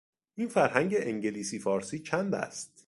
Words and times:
این 0.35 0.47
فرهنگ 0.47 0.93
انگلیسی- 0.97 1.59
فارسی 1.65 1.99
چند 1.99 2.35
است؟ 2.35 2.79